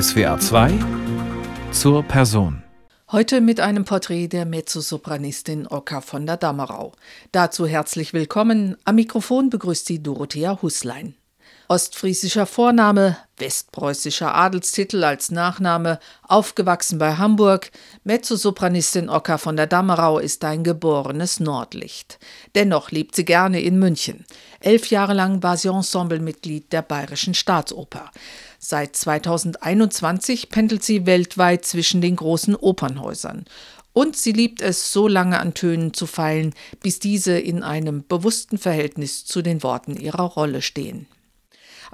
[0.00, 0.72] SWA 2
[1.70, 2.64] zur Person.
[3.12, 6.92] Heute mit einem Porträt der Mezzosopranistin Oka von der Dammerau.
[7.30, 8.76] Dazu herzlich willkommen.
[8.84, 11.14] Am Mikrofon begrüßt sie Dorothea Huslein.
[11.68, 17.70] Ostfriesischer Vorname, westpreußischer Adelstitel als Nachname, aufgewachsen bei Hamburg.
[18.02, 22.18] Mezzosopranistin Oka von der Dammerau ist ein geborenes Nordlicht.
[22.54, 24.26] Dennoch lebt sie gerne in München.
[24.60, 28.10] Elf Jahre lang war sie Ensemblemitglied der Bayerischen Staatsoper.
[28.66, 33.44] Seit 2021 pendelt sie weltweit zwischen den großen Opernhäusern.
[33.92, 38.56] Und sie liebt es, so lange an Tönen zu feilen, bis diese in einem bewussten
[38.56, 41.06] Verhältnis zu den Worten ihrer Rolle stehen.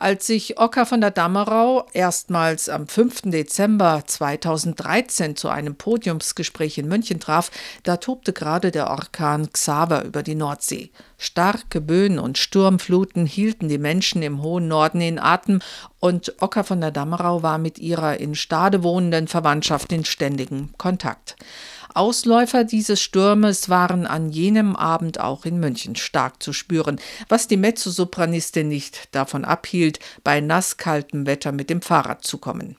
[0.01, 3.25] Als sich Ocker von der Dammerau erstmals am 5.
[3.25, 7.51] Dezember 2013 zu einem Podiumsgespräch in München traf,
[7.83, 10.91] da tobte gerade der Orkan Xaver über die Nordsee.
[11.19, 15.61] Starke Böen und Sturmfluten hielten die Menschen im hohen Norden in Atem
[15.99, 21.37] und Ocker von der Dammerau war mit ihrer in Stade wohnenden Verwandtschaft in ständigem Kontakt.
[21.95, 27.57] Ausläufer dieses Sturmes waren an jenem Abend auch in München stark zu spüren, was die
[27.57, 32.77] Mezzosopranistin nicht davon abhielt, bei nasskaltem Wetter mit dem Fahrrad zu kommen.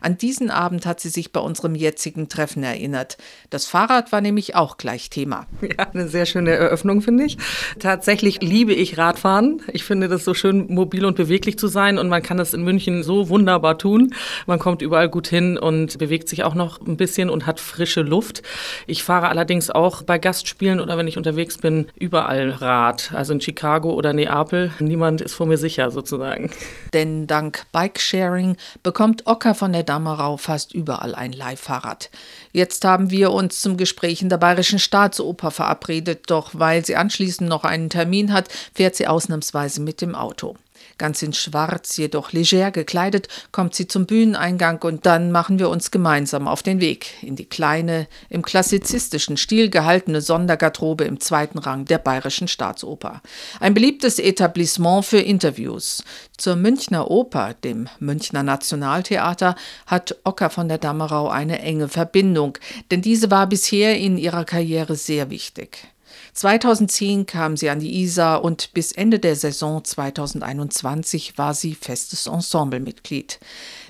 [0.00, 3.16] An diesen Abend hat sie sich bei unserem jetzigen Treffen erinnert.
[3.50, 5.46] Das Fahrrad war nämlich auch gleich Thema.
[5.62, 7.38] Ja, eine sehr schöne Eröffnung, finde ich.
[7.80, 9.62] Tatsächlich liebe ich Radfahren.
[9.72, 12.62] Ich finde das so schön, mobil und beweglich zu sein und man kann das in
[12.62, 14.14] München so wunderbar tun.
[14.46, 18.02] Man kommt überall gut hin und bewegt sich auch noch ein bisschen und hat frische
[18.02, 18.42] Luft.
[18.86, 23.10] Ich fahre allerdings auch bei Gastspielen oder wenn ich unterwegs bin, überall Rad.
[23.12, 24.70] Also in Chicago oder Neapel.
[24.78, 26.50] Niemand ist vor mir sicher sozusagen.
[26.92, 32.10] Denn dank Bikesharing bekommt Ocker von der Dammerau fast überall ein Leihfahrrad.
[32.52, 37.48] Jetzt haben wir uns zum Gespräch in der Bayerischen Staatsoper verabredet, doch weil sie anschließend
[37.48, 40.56] noch einen Termin hat, fährt sie ausnahmsweise mit dem Auto.
[40.98, 45.90] Ganz in Schwarz, jedoch leger gekleidet, kommt sie zum Bühneneingang und dann machen wir uns
[45.90, 51.84] gemeinsam auf den Weg in die kleine, im klassizistischen Stil gehaltene Sondergarderobe im zweiten Rang
[51.84, 53.20] der Bayerischen Staatsoper.
[53.60, 56.02] Ein beliebtes Etablissement für Interviews.
[56.38, 59.54] Zur Münchner Oper, dem Münchner Nationaltheater,
[59.86, 62.56] hat Ocker von der Dammerau eine enge Verbindung,
[62.90, 65.88] denn diese war bisher in ihrer Karriere sehr wichtig.
[66.36, 72.26] 2010 kam sie an die Isar und bis Ende der Saison 2021 war sie festes
[72.26, 73.40] Ensemblemitglied.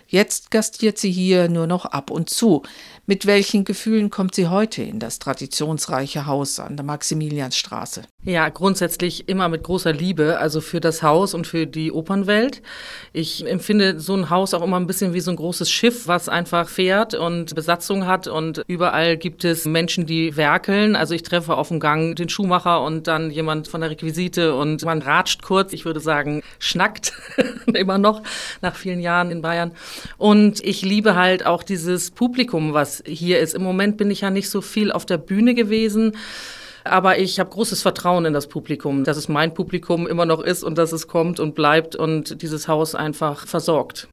[0.07, 2.63] Jetzt gastiert sie hier nur noch ab und zu.
[3.05, 8.03] Mit welchen Gefühlen kommt sie heute in das traditionsreiche Haus an der Maximiliansstraße?
[8.27, 12.61] Ja, grundsätzlich immer mit großer Liebe, also für das Haus und für die Opernwelt.
[13.13, 16.29] Ich empfinde so ein Haus auch immer ein bisschen wie so ein großes Schiff, was
[16.29, 20.97] einfach fährt und Besatzung hat und überall gibt es Menschen, die werkeln.
[20.97, 24.85] Also ich treffe auf dem Gang den Schuhmacher und dann jemand von der Requisite und
[24.85, 27.13] man ratscht kurz, ich würde sagen, schnackt
[27.75, 28.25] immer noch
[28.61, 29.71] nach vielen Jahren in Bayern.
[30.19, 33.55] Und ich liebe halt auch dieses Publikum, was hier ist.
[33.55, 36.15] Im Moment bin ich ja nicht so viel auf der Bühne gewesen.
[36.91, 40.63] Aber ich habe großes Vertrauen in das Publikum, dass es mein Publikum immer noch ist
[40.63, 44.09] und dass es kommt und bleibt und dieses Haus einfach versorgt.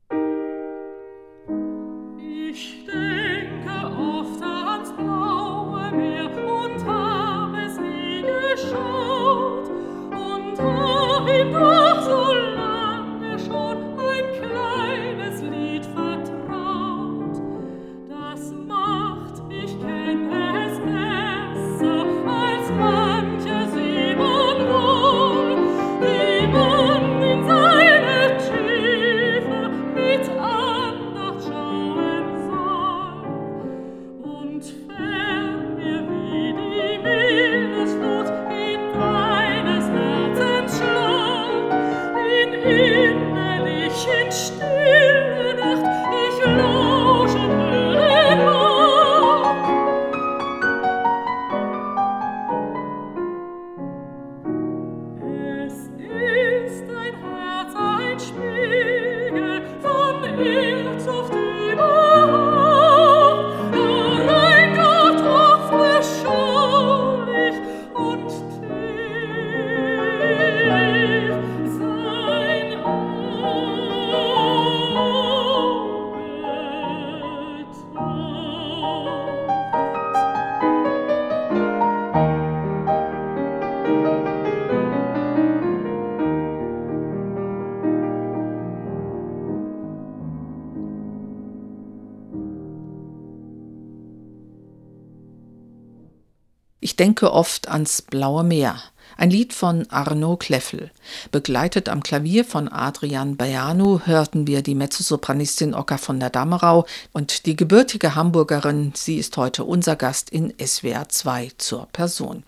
[96.94, 98.80] Ich denke oft ans blaue Meer,
[99.18, 100.92] Ein Lied von Arno Kleffel.
[101.32, 107.48] Begleitet am Klavier von Adrian Bajanu hörten wir die Mezzosopranistin Oka von der Dammerau und
[107.48, 108.94] die gebürtige Hamburgerin.
[108.96, 112.44] Sie ist heute unser Gast in SWR 2 zur Person.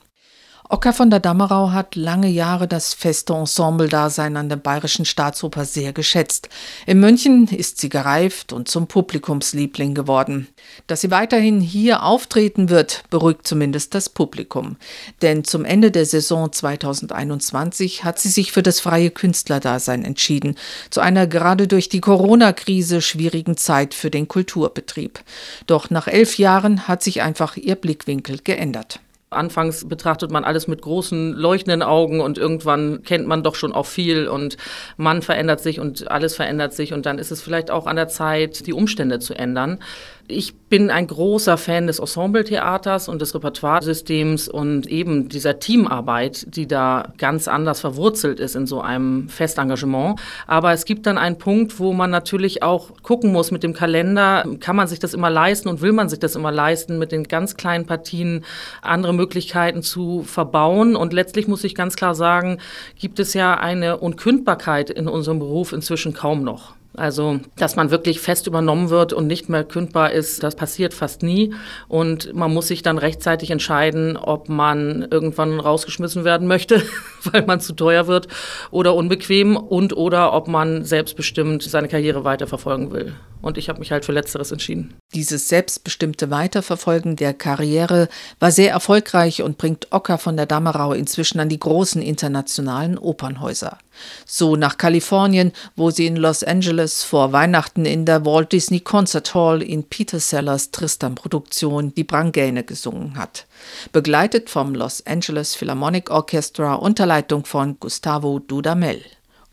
[0.68, 5.94] Ocker von der Dammerau hat lange Jahre das feste Ensemble-Dasein an der Bayerischen Staatsoper sehr
[5.94, 6.50] geschätzt.
[6.88, 10.48] In München ist sie gereift und zum Publikumsliebling geworden.
[10.88, 14.78] Dass sie weiterhin hier auftreten wird, beruhigt zumindest das Publikum.
[15.22, 20.56] Denn zum Ende der Saison 2021 hat sie sich für das freie Künstlerdasein entschieden,
[20.90, 25.20] zu einer gerade durch die Corona-Krise schwierigen Zeit für den Kulturbetrieb.
[25.68, 29.00] Doch nach elf Jahren hat sich einfach ihr Blickwinkel geändert.
[29.36, 33.86] Anfangs betrachtet man alles mit großen leuchtenden Augen und irgendwann kennt man doch schon auch
[33.86, 34.58] viel und
[34.98, 38.08] man verändert sich und alles verändert sich und dann ist es vielleicht auch an der
[38.08, 39.80] Zeit, die Umstände zu ändern.
[40.28, 46.68] Ich bin ein großer Fan des Ensembletheaters und des Repertoiresystems und eben dieser Teamarbeit, die
[46.68, 50.20] da ganz anders verwurzelt ist in so einem Festengagement.
[50.48, 54.44] Aber es gibt dann einen Punkt, wo man natürlich auch gucken muss mit dem Kalender,
[54.60, 57.26] kann man sich das immer leisten und will man sich das immer leisten, mit den
[57.26, 58.44] ganz kleinen Partien
[58.82, 60.96] andere Möglichkeiten zu verbauen.
[60.96, 62.58] Und letztlich muss ich ganz klar sagen,
[63.00, 66.74] gibt es ja eine Unkündbarkeit in unserem Beruf inzwischen kaum noch.
[66.98, 71.24] Also, dass man wirklich fest übernommen wird und nicht mehr kündbar ist, das passiert fast
[71.24, 71.54] nie.
[71.88, 76.82] Und man muss sich dann rechtzeitig entscheiden, ob man irgendwann rausgeschmissen werden möchte,
[77.24, 78.28] weil man zu teuer wird
[78.72, 83.14] oder unbequem und oder ob man selbstbestimmt seine Karriere weiterverfolgen will.
[83.42, 84.96] Und ich habe mich halt für Letzteres entschieden.
[85.14, 88.10] Dieses selbstbestimmte Weiterverfolgen der Karriere
[88.40, 93.78] war sehr erfolgreich und bringt Ocker von der Dammerau inzwischen an die großen internationalen Opernhäuser.
[94.26, 99.34] So nach Kalifornien, wo sie in Los Angeles vor Weihnachten in der Walt Disney Concert
[99.34, 103.46] Hall in Peter Sellers Tristan-Produktion die Brangäne gesungen hat.
[103.92, 109.02] Begleitet vom Los Angeles Philharmonic Orchestra unter Leitung von Gustavo Dudamel.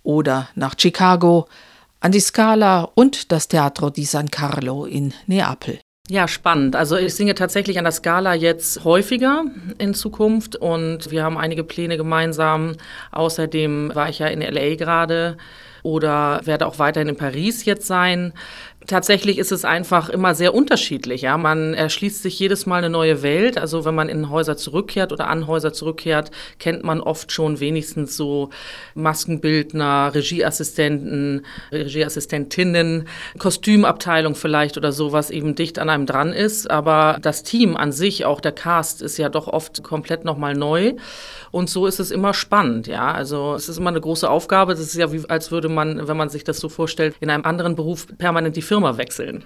[0.02, 1.48] Oder nach Chicago,
[2.00, 5.78] an die Scala und das Teatro di San Carlo in Neapel.
[6.08, 6.74] Ja, spannend.
[6.74, 9.44] Also ich singe tatsächlich an der Scala jetzt häufiger
[9.78, 12.76] in Zukunft und wir haben einige Pläne gemeinsam.
[13.12, 15.36] Außerdem war ich ja in LA gerade
[15.84, 18.32] oder werde auch weiterhin in Paris jetzt sein.
[18.86, 21.22] Tatsächlich ist es einfach immer sehr unterschiedlich.
[21.22, 21.38] Ja?
[21.38, 23.56] Man erschließt sich jedes Mal eine neue Welt.
[23.58, 28.16] Also wenn man in Häuser zurückkehrt oder an Häuser zurückkehrt, kennt man oft schon wenigstens
[28.16, 28.50] so
[28.94, 33.06] Maskenbildner, Regieassistenten, Regieassistentinnen,
[33.38, 36.70] Kostümabteilung vielleicht oder so, was eben dicht an einem dran ist.
[36.70, 40.94] Aber das Team an sich, auch der Cast, ist ja doch oft komplett nochmal neu.
[41.52, 42.86] Und so ist es immer spannend.
[42.86, 43.12] Ja?
[43.12, 44.72] Also es ist immer eine große Aufgabe.
[44.72, 47.44] Es ist ja wie, als würde man, wenn man sich das so vorstellt, in einem
[47.44, 49.44] anderen Beruf permanent die Firma wechseln.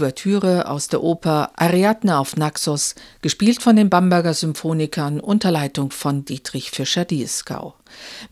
[0.00, 6.24] Ouvertüre aus der Oper Ariadne auf Naxos, gespielt von den Bamberger Symphonikern unter Leitung von
[6.24, 7.74] Dietrich Fischer-Dieskau.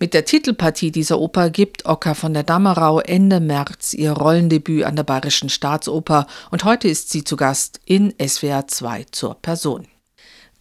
[0.01, 4.97] Mit der Titelpartie dieser Oper gibt Ocker von der Dammerau Ende März ihr Rollendebüt an
[4.97, 9.87] der Bayerischen Staatsoper und heute ist sie zu Gast in SWR 2 zur Person.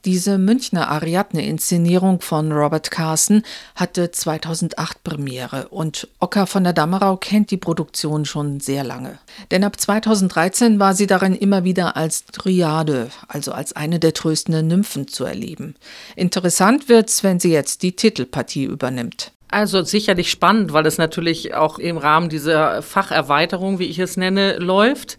[0.06, 3.44] Diese Münchner Ariadne-Inszenierung von Robert Carson
[3.76, 9.20] hatte 2008 Premiere und Ocker von der Dammerau kennt die Produktion schon sehr lange.
[9.52, 14.68] Denn ab 2013 war sie darin immer wieder als Triade, also als eine der tröstenden
[14.68, 15.76] Nymphen zu erleben.
[16.16, 19.34] Interessant wird's, wenn sie jetzt die Titelpartie übernimmt.
[19.50, 24.58] Also sicherlich spannend, weil es natürlich auch im Rahmen dieser Facherweiterung, wie ich es nenne,
[24.58, 25.18] läuft.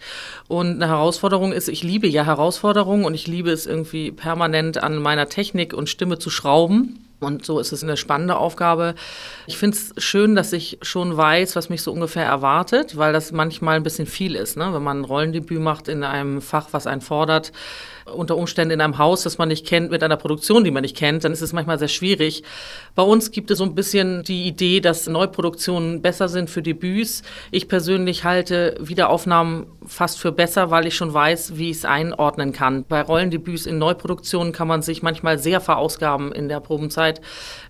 [0.49, 5.01] Und eine Herausforderung ist, ich liebe ja Herausforderungen und ich liebe es irgendwie permanent an
[5.01, 7.05] meiner Technik und Stimme zu schrauben.
[7.21, 8.95] Und so ist es eine spannende Aufgabe.
[9.47, 13.33] Ich finde es schön, dass ich schon weiß, was mich so ungefähr erwartet, weil das
[13.33, 14.57] manchmal ein bisschen viel ist.
[14.57, 14.73] Ne?
[14.73, 17.51] Wenn man ein Rollendebüt macht in einem Fach, was einen fordert,
[18.15, 20.97] unter Umständen in einem Haus, das man nicht kennt, mit einer Produktion, die man nicht
[20.97, 22.43] kennt, dann ist es manchmal sehr schwierig.
[22.95, 27.23] Bei uns gibt es so ein bisschen die Idee, dass Neuproduktionen besser sind für Debüts.
[27.51, 32.53] Ich persönlich halte Wiederaufnahmen fast für besser, weil ich schon weiß, wie ich es einordnen
[32.53, 32.85] kann.
[32.85, 37.21] Bei Rollendebüts in Neuproduktionen kann man sich manchmal sehr verausgaben in der Probenzeit.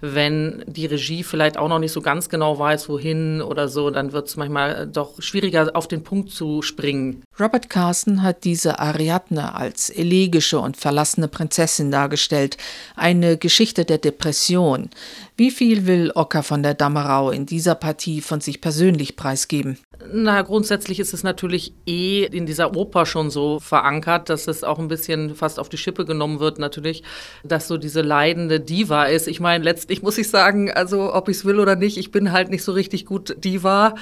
[0.00, 4.12] Wenn die Regie vielleicht auch noch nicht so ganz genau weiß, wohin oder so, dann
[4.12, 7.22] wird es manchmal doch schwieriger, auf den Punkt zu springen.
[7.38, 12.56] Robert Carson hat diese Ariadne als elegische und verlassene Prinzessin dargestellt,
[12.96, 14.90] eine Geschichte der Depression.
[15.38, 19.78] Wie viel will Ocker von der Dammerau in dieser Partie von sich persönlich preisgeben?
[20.12, 24.80] Na, grundsätzlich ist es natürlich eh in dieser Oper schon so verankert, dass es auch
[24.80, 27.04] ein bisschen fast auf die Schippe genommen wird, natürlich,
[27.44, 29.28] dass so diese leidende Diva ist.
[29.28, 32.32] Ich meine, letztlich muss ich sagen, also ob ich es will oder nicht, ich bin
[32.32, 33.94] halt nicht so richtig gut Diva,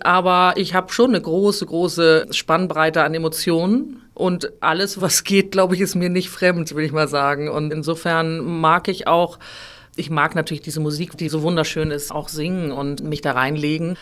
[0.00, 4.00] aber ich habe schon eine große, große Spannbreite an Emotionen.
[4.14, 7.50] Und alles, was geht, glaube ich, ist mir nicht fremd, will ich mal sagen.
[7.50, 9.38] Und insofern mag ich auch
[9.98, 13.96] ich mag natürlich diese Musik, die so wunderschön ist, auch singen und mich da reinlegen.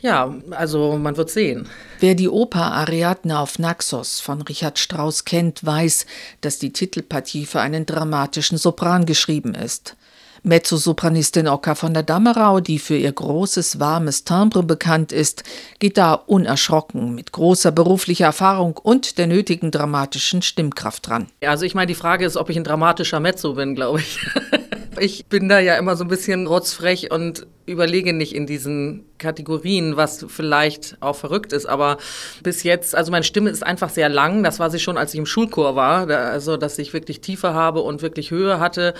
[0.00, 1.66] Ja, also man wird sehen.
[2.00, 6.04] Wer die Oper Ariadne auf Naxos von Richard Strauss kennt, weiß,
[6.42, 9.96] dass die Titelpartie für einen dramatischen Sopran geschrieben ist.
[10.42, 15.42] Mezzosopranistin Oka von der Dammerau, die für ihr großes, warmes Timbre bekannt ist,
[15.78, 21.28] geht da unerschrocken mit großer beruflicher Erfahrung und der nötigen dramatischen Stimmkraft dran.
[21.40, 24.18] Also ich meine, die Frage ist, ob ich ein dramatischer Mezzo bin, glaube ich.
[24.98, 29.96] Ich bin da ja immer so ein bisschen rotzfrech und überlege nicht in diesen Kategorien,
[29.96, 31.66] was vielleicht auch verrückt ist.
[31.66, 31.98] Aber
[32.42, 34.42] bis jetzt, also meine Stimme ist einfach sehr lang.
[34.42, 36.08] Das war sie schon, als ich im Schulchor war.
[36.08, 38.94] also, dass ich wirklich Tiefe habe und wirklich Höhe hatte.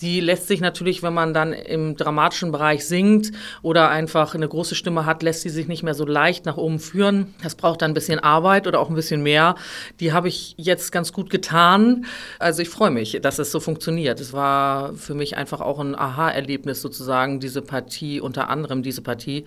[0.00, 4.74] Die lässt sich natürlich, wenn man dann im dramatischen Bereich singt oder einfach eine große
[4.74, 7.34] Stimme hat, lässt sie sich nicht mehr so leicht nach oben führen.
[7.42, 9.56] Das braucht dann ein bisschen Arbeit oder auch ein bisschen mehr.
[10.00, 12.06] Die habe ich jetzt ganz gut getan.
[12.38, 14.20] Also ich freue mich, dass es so funktioniert.
[14.20, 19.44] Es war für mich einfach auch ein Aha-Erlebnis sozusagen, diese Partie, unter anderem diese Partie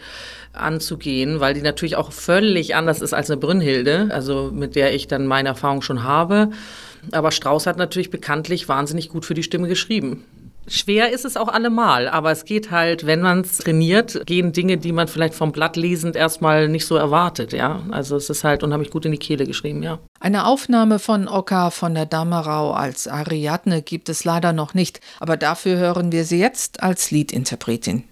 [0.54, 5.08] anzugehen, weil die natürlich auch völlig anders ist als eine Brünnhilde, also mit der ich
[5.08, 6.50] dann meine Erfahrung schon habe.
[7.12, 10.24] Aber Strauß hat natürlich bekanntlich wahnsinnig gut für die Stimme geschrieben.
[10.66, 14.78] Schwer ist es auch allemal, aber es geht halt, wenn man es trainiert, gehen Dinge,
[14.78, 17.82] die man vielleicht vom Blatt lesend erstmal nicht so erwartet, ja.
[17.92, 20.00] Also es ist halt unheimlich gut in die Kehle geschrieben, ja.
[20.22, 25.36] Eine Aufnahme von Oka von der Dammerau als Ariadne gibt es leider noch nicht, aber
[25.36, 28.06] dafür hören wir sie jetzt als Liedinterpretin.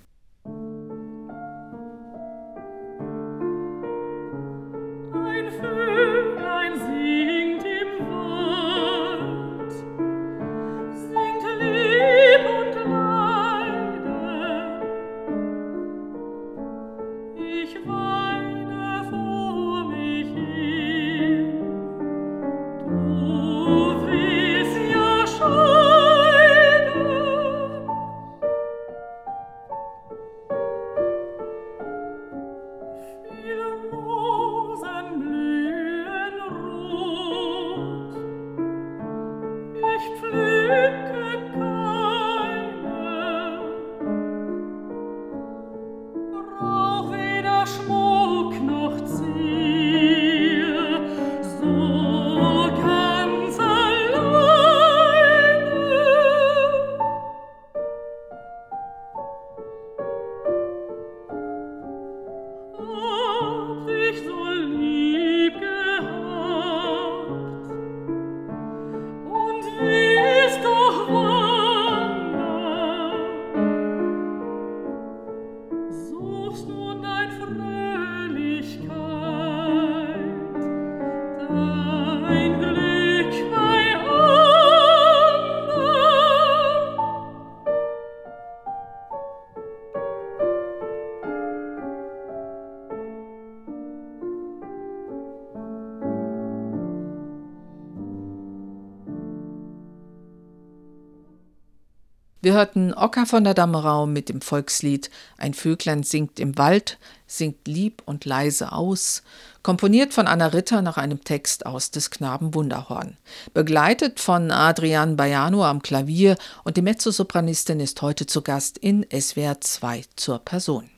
[102.61, 108.03] Hörten Ocker von der Dammerau mit dem Volkslied Ein Vöglein singt im Wald, singt lieb
[108.05, 109.23] und leise aus,
[109.63, 113.17] komponiert von Anna Ritter nach einem Text aus des Knaben Wunderhorn.
[113.55, 119.59] Begleitet von Adrian Baiano am Klavier und die Mezzosopranistin ist heute zu Gast in SWR
[119.59, 120.90] 2 zur Person.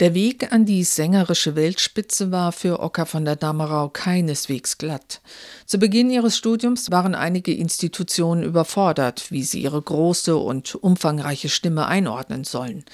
[0.00, 5.20] Der Weg an die sängerische Weltspitze war für Ocker von der Damerau keineswegs glatt.
[5.66, 11.86] Zu Beginn ihres Studiums waren einige Institutionen überfordert, wie sie ihre große und umfangreiche Stimme
[11.86, 12.86] einordnen sollen.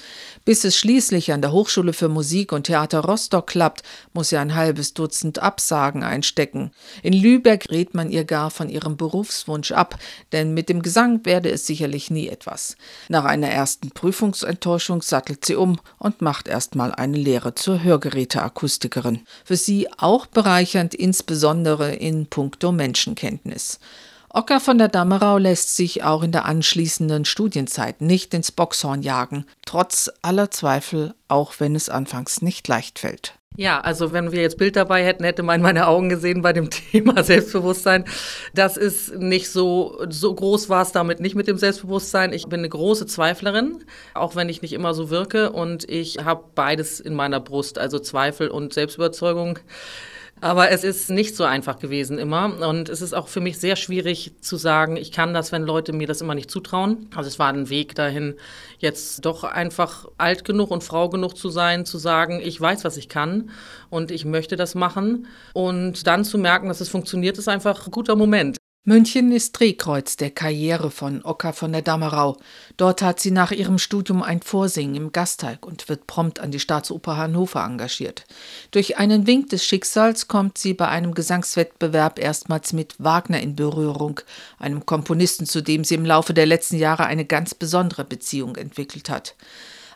[0.45, 4.57] Bis es schließlich an der Hochschule für Musik und Theater Rostock klappt, muss sie ein
[4.57, 6.73] halbes Dutzend Absagen einstecken.
[7.05, 9.97] In Lübeck rät man ihr gar von ihrem Berufswunsch ab,
[10.33, 12.77] denn mit dem Gesang werde es sicherlich nie etwas.
[13.09, 19.27] Nach einer ersten Prüfungsenttäuschung sattelt sie um und macht erstmal eine Lehre zur Hörgeräteakustikerin.
[19.45, 23.79] Für sie auch bereichernd, insbesondere in puncto Menschenkenntnis.
[24.29, 29.47] Ocker von der Dammerau lässt sich auch in der anschließenden Studienzeit nicht ins Boxhorn jagen,
[29.65, 33.39] trotz aller Zweifel, auch wenn es anfangs nicht leicht fällt.
[33.57, 36.69] Ja, also wenn wir jetzt Bild dabei hätten, hätte man meine Augen gesehen bei dem
[36.93, 38.05] Thema Selbstbewusstsein.
[38.55, 42.33] Das ist nicht so, so groß war es damit nicht mit dem Selbstbewusstsein.
[42.33, 46.45] Ich bin eine große Zweiflerin, auch wenn ich nicht immer so wirke und ich habe
[46.55, 49.59] beides in meiner Brust, also Zweifel und Selbstüberzeugung.
[50.41, 52.69] Aber es ist nicht so einfach gewesen immer.
[52.69, 55.93] Und es ist auch für mich sehr schwierig zu sagen, ich kann das, wenn Leute
[55.93, 57.09] mir das immer nicht zutrauen.
[57.15, 58.35] Also es war ein Weg dahin,
[58.79, 62.99] jetzt doch einfach alt genug und Frau genug zu sein, zu sagen, ich weiß, was
[62.99, 63.51] ich kann
[63.89, 65.27] und ich möchte das machen.
[65.55, 68.59] Und dann zu merken, dass es funktioniert, ist einfach ein guter Moment.
[68.89, 72.37] München ist Drehkreuz der Karriere von Ocker von der Dammerau.
[72.77, 76.61] Dort hat sie nach ihrem Studium ein Vorsingen im Gasteig und wird prompt an die
[76.61, 78.27] Staatsoper Hannover engagiert.
[78.71, 84.21] Durch einen Wink des Schicksals kommt sie bei einem Gesangswettbewerb erstmals mit Wagner in Berührung,
[84.61, 89.11] einem Komponisten, zu dem sie im Laufe der letzten Jahre eine ganz besondere Beziehung entwickelt
[89.11, 89.35] hat.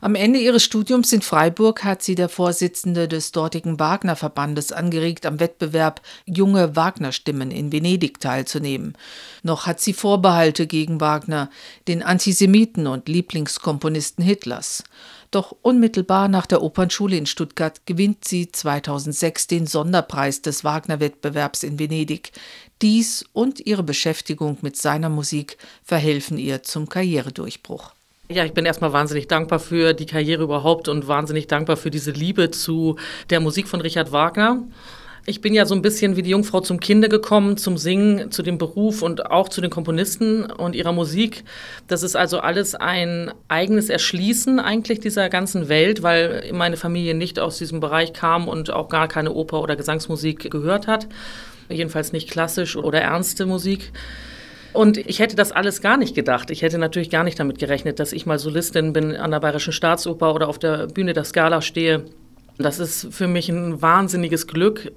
[0.02, 5.40] Am Ende ihres Studiums in Freiburg hat sie der Vorsitzende des dortigen Wagner-Verbandes angeregt, am
[5.40, 8.96] Wettbewerb Junge Wagner-Stimmen in Venedig teilzunehmen.
[9.42, 11.50] Noch hat sie Vorbehalte gegen Wagner,
[11.86, 14.84] den Antisemiten und Lieblingskomponisten Hitlers.
[15.30, 21.78] Doch unmittelbar nach der Opernschule in Stuttgart gewinnt sie 2006 den Sonderpreis des Wagner-Wettbewerbs in
[21.78, 22.32] Venedig.
[22.80, 27.92] Dies und ihre Beschäftigung mit seiner Musik verhelfen ihr zum Karrieredurchbruch.
[28.32, 32.12] Ja, ich bin erstmal wahnsinnig dankbar für die Karriere überhaupt und wahnsinnig dankbar für diese
[32.12, 32.94] Liebe zu
[33.28, 34.62] der Musik von Richard Wagner.
[35.26, 38.44] Ich bin ja so ein bisschen wie die Jungfrau zum Kinde gekommen, zum Singen, zu
[38.44, 41.42] dem Beruf und auch zu den Komponisten und ihrer Musik.
[41.88, 47.40] Das ist also alles ein eigenes Erschließen eigentlich dieser ganzen Welt, weil meine Familie nicht
[47.40, 51.08] aus diesem Bereich kam und auch gar keine Oper- oder Gesangsmusik gehört hat.
[51.68, 53.90] Jedenfalls nicht klassisch oder ernste Musik.
[54.72, 56.50] Und ich hätte das alles gar nicht gedacht.
[56.50, 59.72] Ich hätte natürlich gar nicht damit gerechnet, dass ich mal Solistin bin an der Bayerischen
[59.72, 62.04] Staatsoper oder auf der Bühne der Skala stehe.
[62.58, 64.92] Das ist für mich ein wahnsinniges Glück.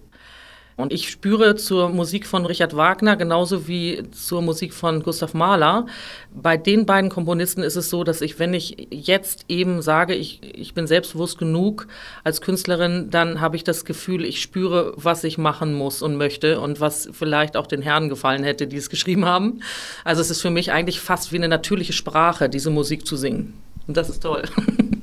[0.75, 5.85] Und ich spüre zur Musik von Richard Wagner genauso wie zur Musik von Gustav Mahler.
[6.33, 10.41] Bei den beiden Komponisten ist es so, dass ich, wenn ich jetzt eben sage, ich,
[10.43, 11.87] ich bin selbstbewusst genug
[12.23, 16.59] als Künstlerin, dann habe ich das Gefühl, ich spüre, was ich machen muss und möchte
[16.59, 19.59] und was vielleicht auch den Herren gefallen hätte, die es geschrieben haben.
[20.03, 23.53] Also es ist für mich eigentlich fast wie eine natürliche Sprache, diese Musik zu singen.
[23.87, 24.43] Und das ist toll.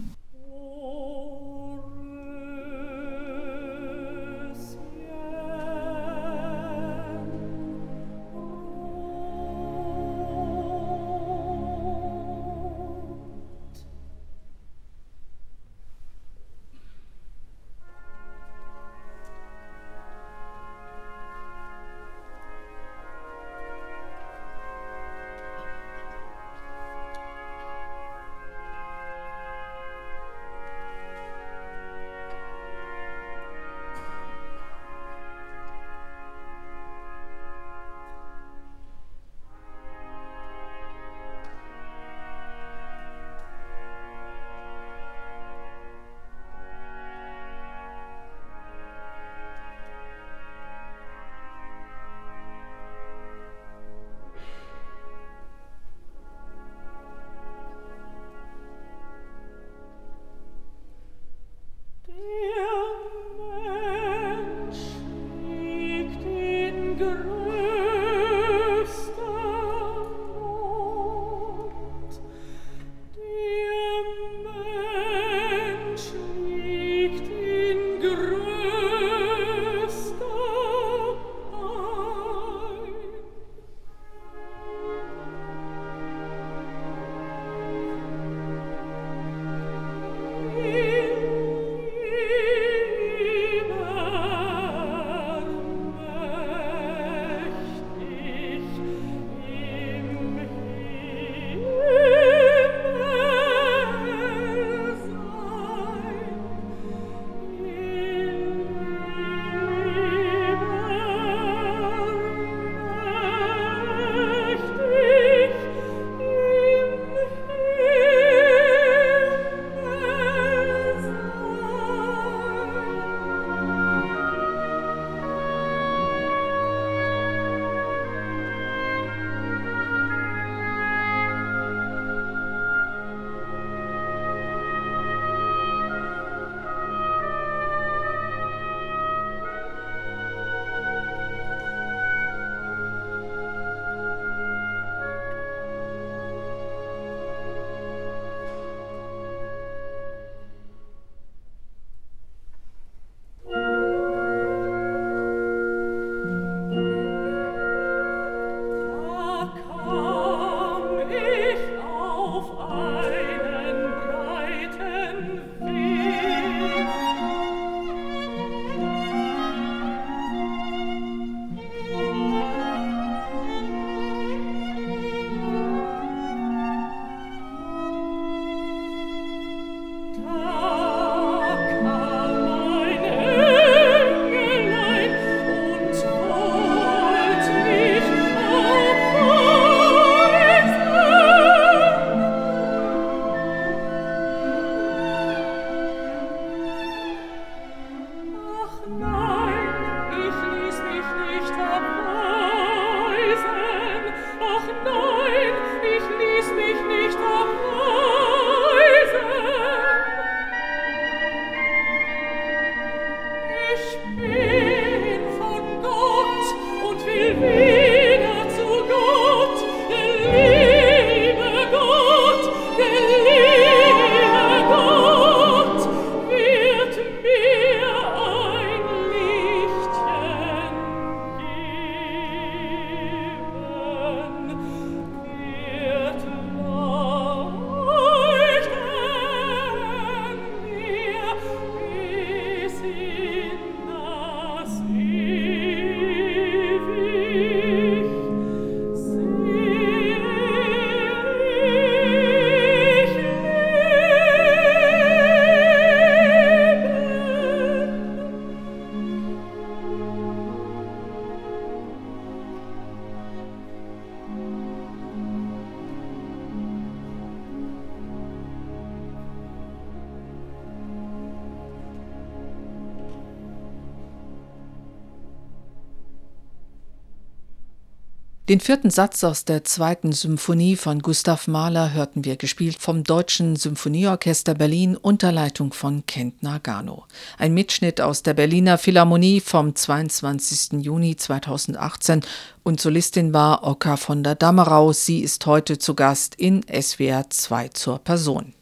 [278.50, 283.54] Den vierten Satz aus der zweiten Symphonie von Gustav Mahler hörten wir gespielt vom Deutschen
[283.54, 287.04] Symphonieorchester Berlin unter Leitung von Kent Nagano.
[287.38, 290.82] Ein Mitschnitt aus der Berliner Philharmonie vom 22.
[290.82, 292.22] Juni 2018
[292.64, 294.92] und Solistin war Oka von der Dammerau.
[294.92, 298.54] Sie ist heute zu Gast in SWR 2 zur Person.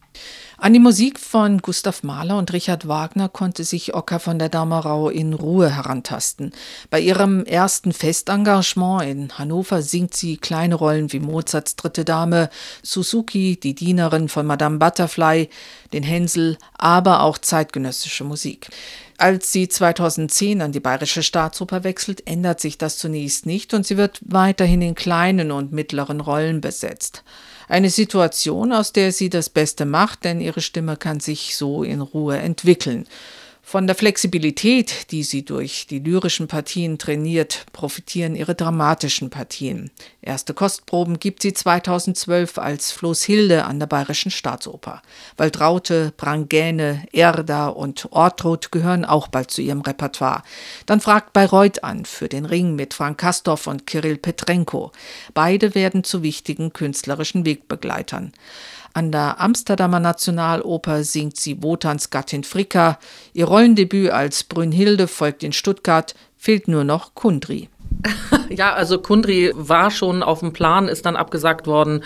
[0.61, 5.09] An die Musik von Gustav Mahler und Richard Wagner konnte sich Ocker von der Damerau
[5.09, 6.51] in Ruhe herantasten.
[6.90, 12.51] Bei ihrem ersten Festengagement in Hannover singt sie kleine Rollen wie Mozarts dritte Dame,
[12.83, 15.49] Suzuki, die Dienerin von Madame Butterfly,
[15.92, 18.68] den Hänsel, aber auch zeitgenössische Musik.
[19.16, 23.97] Als sie 2010 an die Bayerische Staatsoper wechselt, ändert sich das zunächst nicht und sie
[23.97, 27.23] wird weiterhin in kleinen und mittleren Rollen besetzt.
[27.68, 32.00] Eine Situation, aus der sie das Beste macht, denn ihre Stimme kann sich so in
[32.00, 33.07] Ruhe entwickeln.
[33.70, 39.90] Von der Flexibilität, die sie durch die lyrischen Partien trainiert, profitieren ihre dramatischen Partien.
[40.22, 45.02] Erste Kostproben gibt sie 2012 als Floßhilde an der Bayerischen Staatsoper.
[45.37, 50.44] Waltraute, Brangäne, Erda und Ortrud gehören auch bald zu ihrem Repertoire.
[50.87, 54.92] Dann fragt Bayreuth an für den Ring mit Frank Kastorf und Kirill Petrenko.
[55.35, 58.33] Beide werden zu wichtigen künstlerischen Wegbegleitern.
[58.92, 62.98] An der Amsterdamer Nationaloper singt sie Wotans Gattin Fricka.
[63.33, 67.68] Ihr Rollendebüt als Brünnhilde folgt in Stuttgart, fehlt nur noch Kundry.
[68.51, 72.03] Ja, also Kundri war schon auf dem Plan, ist dann abgesagt worden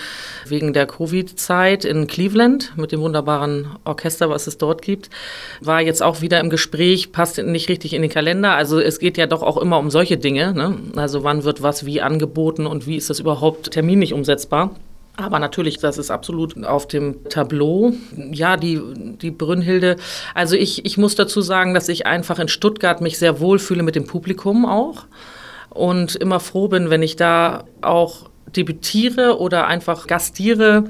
[0.47, 5.09] wegen der Covid-Zeit in Cleveland mit dem wunderbaren Orchester, was es dort gibt.
[5.61, 8.55] War jetzt auch wieder im Gespräch, passt nicht richtig in den Kalender.
[8.55, 10.53] Also es geht ja doch auch immer um solche Dinge.
[10.53, 10.79] Ne?
[10.97, 14.75] Also wann wird was wie angeboten und wie ist das überhaupt terminlich umsetzbar?
[15.17, 17.93] Aber natürlich, das ist absolut auf dem Tableau.
[18.33, 18.81] Ja, die,
[19.21, 19.97] die Brünnhilde.
[20.35, 23.83] Also ich, ich muss dazu sagen, dass ich einfach in Stuttgart mich sehr wohl fühle
[23.83, 25.05] mit dem Publikum auch
[25.69, 30.85] und immer froh bin, wenn ich da auch debütiere oder einfach gastiere.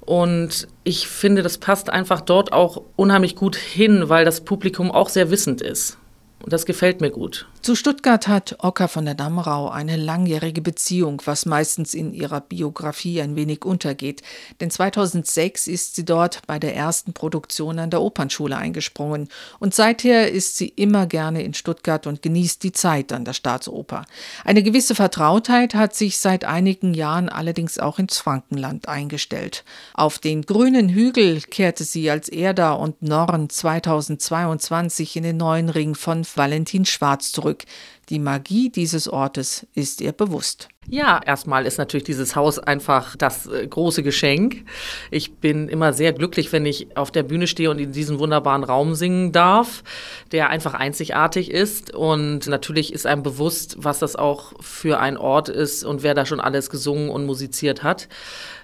[0.00, 5.08] Und ich finde, das passt einfach dort auch unheimlich gut hin, weil das Publikum auch
[5.08, 5.96] sehr wissend ist.
[6.42, 7.46] Und das gefällt mir gut.
[7.62, 13.22] Zu Stuttgart hat Ocker von der Dammerau eine langjährige Beziehung, was meistens in ihrer Biografie
[13.22, 14.20] ein wenig untergeht.
[14.60, 19.28] Denn 2006 ist sie dort bei der ersten Produktion an der Opernschule eingesprungen.
[19.60, 24.06] Und seither ist sie immer gerne in Stuttgart und genießt die Zeit an der Staatsoper.
[24.44, 29.62] Eine gewisse Vertrautheit hat sich seit einigen Jahren allerdings auch ins Frankenland eingestellt.
[29.94, 35.94] Auf den grünen Hügel kehrte sie als Erda und Norn 2022 in den neuen Ring
[35.94, 37.51] von Valentin Schwarz zurück.
[37.52, 37.64] look
[38.08, 40.68] Die Magie dieses Ortes ist ihr bewusst.
[40.88, 44.64] Ja, erstmal ist natürlich dieses Haus einfach das äh, große Geschenk.
[45.12, 48.64] Ich bin immer sehr glücklich, wenn ich auf der Bühne stehe und in diesem wunderbaren
[48.64, 49.84] Raum singen darf,
[50.32, 51.94] der einfach einzigartig ist.
[51.94, 56.26] Und natürlich ist einem bewusst, was das auch für ein Ort ist und wer da
[56.26, 58.08] schon alles gesungen und musiziert hat.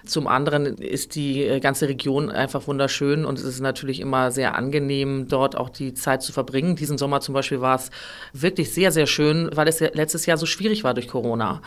[0.05, 4.55] Zum anderen ist die äh, ganze Region einfach wunderschön und es ist natürlich immer sehr
[4.55, 6.75] angenehm, dort auch die Zeit zu verbringen.
[6.75, 7.91] Diesen Sommer zum Beispiel war es
[8.33, 11.61] wirklich sehr, sehr schön, weil es letztes Jahr so schwierig war durch Corona.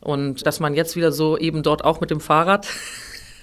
[0.00, 2.66] Und dass man jetzt wieder so eben dort auch mit dem Fahrrad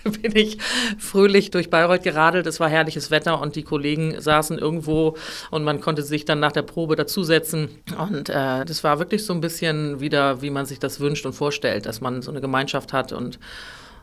[0.21, 0.57] bin ich
[0.97, 2.47] fröhlich durch Bayreuth geradelt.
[2.47, 5.15] Es war herrliches Wetter und die Kollegen saßen irgendwo
[5.49, 7.69] und man konnte sich dann nach der Probe dazusetzen.
[7.97, 11.33] Und äh, das war wirklich so ein bisschen wieder, wie man sich das wünscht und
[11.33, 13.39] vorstellt, dass man so eine Gemeinschaft hat und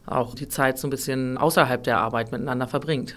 [0.06, 3.16] auch die Zeit so ein bisschen außerhalb der Arbeit miteinander verbringt.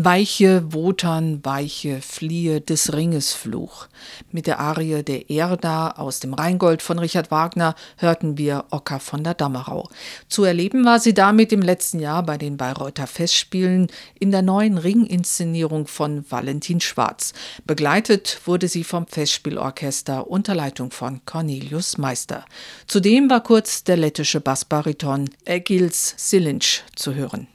[0.00, 3.88] Weiche Wotan, weiche Fliehe des Ringes Fluch.
[4.30, 9.24] Mit der Arie der Erda aus dem Rheingold von Richard Wagner hörten wir Ocker von
[9.24, 9.88] der Dammerau.
[10.28, 13.88] Zu erleben war sie damit im letzten Jahr bei den Bayreuther Festspielen
[14.20, 17.32] in der neuen Ringinszenierung von Valentin Schwarz.
[17.66, 22.44] Begleitet wurde sie vom Festspielorchester unter Leitung von Cornelius Meister.
[22.86, 27.48] Zudem war kurz der lettische Bassbariton Egils Silinch zu hören.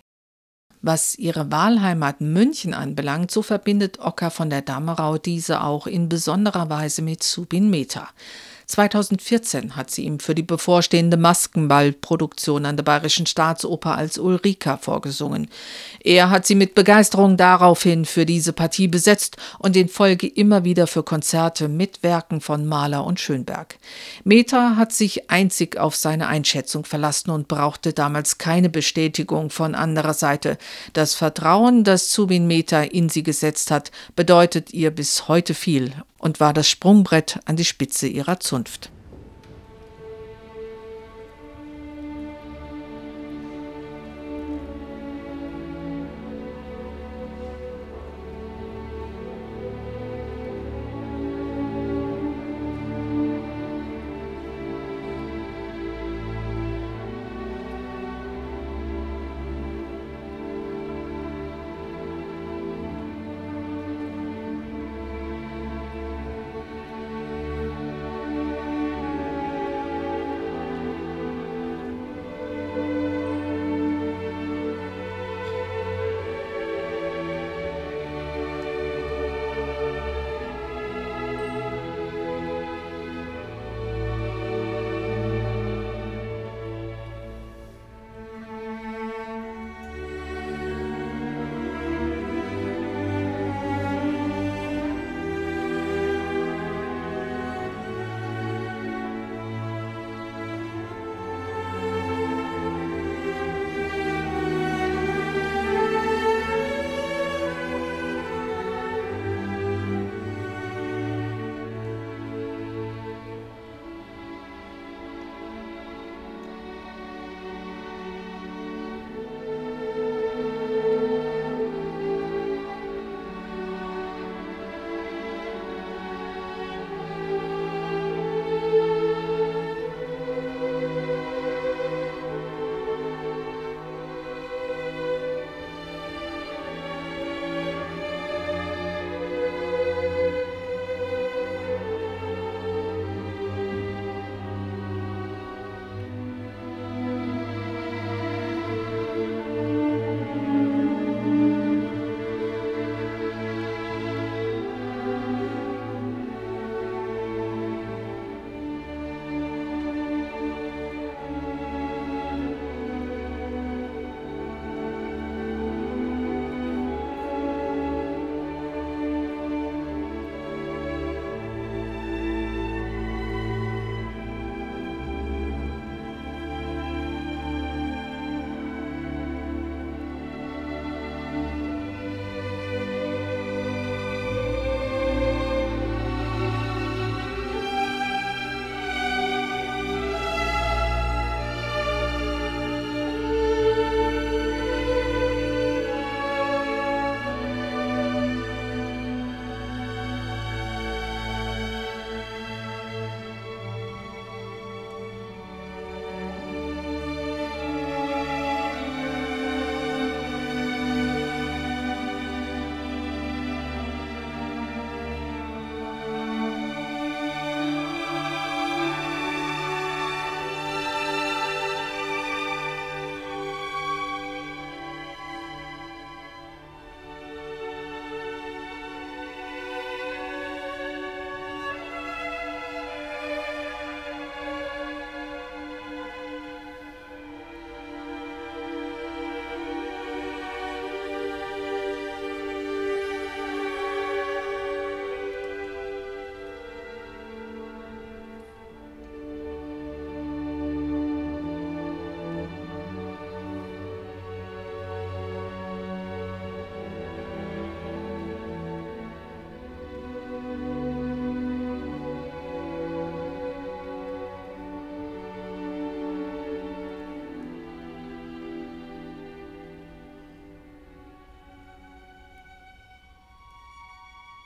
[0.86, 6.70] Was ihre Wahlheimat München anbelangt, so verbindet Ocker von der Dammerau diese auch in besonderer
[6.70, 8.10] Weise mit Subin Meta.
[8.74, 15.48] 2014 hat sie ihm für die bevorstehende Maskenballproduktion an der Bayerischen Staatsoper als Ulrika vorgesungen.
[16.04, 20.88] Er hat sie mit Begeisterung daraufhin für diese Partie besetzt und in Folge immer wieder
[20.88, 23.78] für Konzerte mit Werken von Mahler und Schönberg.
[24.24, 30.16] Meta hat sich einzig auf seine Einschätzung verlassen und brauchte damals keine Bestätigung von anderer
[30.16, 30.58] Seite.
[30.94, 36.40] Das Vertrauen, das Zubin Meta in sie gesetzt hat, bedeutet ihr bis heute viel und
[36.40, 38.92] war das Sprungbrett an die Spitze ihrer Zunft.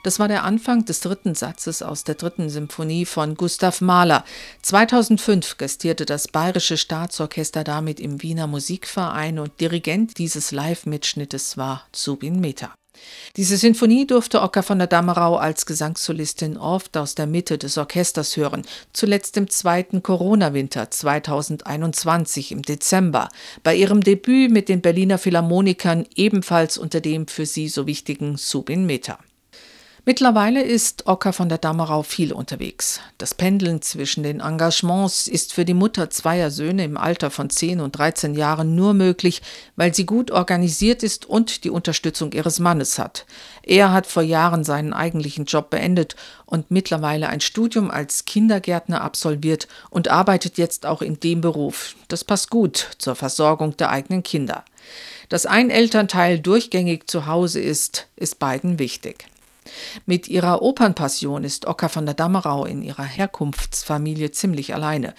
[0.08, 4.24] Das war der Anfang des dritten Satzes aus der dritten Symphonie von Gustav Mahler.
[4.62, 12.40] 2005 gastierte das Bayerische Staatsorchester damit im Wiener Musikverein und Dirigent dieses Live-Mitschnittes war Zubin
[12.40, 12.74] Mehta.
[13.36, 18.38] Diese Sinfonie durfte Ocker von der Dammerau als Gesangssolistin oft aus der Mitte des Orchesters
[18.38, 18.62] hören,
[18.94, 23.28] zuletzt im zweiten Corona-Winter 2021 im Dezember,
[23.62, 28.86] bei ihrem Debüt mit den Berliner Philharmonikern ebenfalls unter dem für sie so wichtigen Subin
[28.86, 29.18] Meta.
[30.08, 33.00] Mittlerweile ist Ocker von der Dammerau viel unterwegs.
[33.18, 37.78] Das Pendeln zwischen den Engagements ist für die Mutter zweier Söhne im Alter von 10
[37.82, 39.42] und 13 Jahren nur möglich,
[39.76, 43.26] weil sie gut organisiert ist und die Unterstützung ihres Mannes hat.
[43.62, 49.68] Er hat vor Jahren seinen eigentlichen Job beendet und mittlerweile ein Studium als Kindergärtner absolviert
[49.90, 51.96] und arbeitet jetzt auch in dem Beruf.
[52.08, 54.64] Das passt gut zur Versorgung der eigenen Kinder.
[55.28, 59.26] Dass ein Elternteil durchgängig zu Hause ist, ist beiden wichtig.
[60.06, 65.14] Mit ihrer Opernpassion ist Ocker von der Dammerau in ihrer Herkunftsfamilie ziemlich alleine.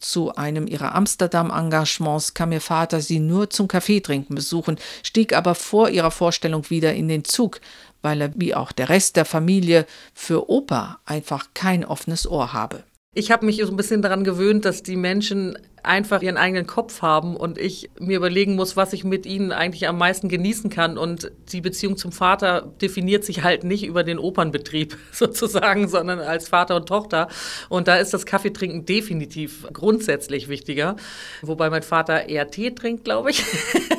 [0.00, 5.88] Zu einem ihrer Amsterdam-Engagements kam ihr Vater sie nur zum Kaffeetrinken besuchen, stieg aber vor
[5.88, 7.60] ihrer Vorstellung wieder in den Zug,
[8.02, 12.84] weil er, wie auch der Rest der Familie, für Oper einfach kein offenes Ohr habe.
[13.16, 17.00] Ich habe mich so ein bisschen daran gewöhnt, dass die Menschen einfach ihren eigenen Kopf
[17.02, 20.98] haben und ich mir überlegen muss, was ich mit ihnen eigentlich am meisten genießen kann.
[20.98, 26.48] Und die Beziehung zum Vater definiert sich halt nicht über den Opernbetrieb sozusagen, sondern als
[26.48, 27.28] Vater und Tochter.
[27.68, 30.96] Und da ist das Kaffeetrinken definitiv grundsätzlich wichtiger.
[31.42, 33.44] Wobei mein Vater eher Tee trinkt, glaube ich.